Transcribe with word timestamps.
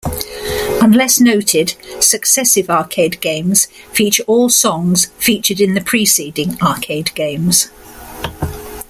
Unless 0.81 1.19
noted, 1.19 1.75
successive 1.99 2.71
arcade 2.71 3.21
games 3.21 3.67
feature 3.93 4.23
all 4.25 4.49
songs 4.49 5.11
featured 5.19 5.61
in 5.61 5.75
the 5.75 5.81
preceding 5.81 6.59
arcade 6.59 7.13
games. 7.13 7.69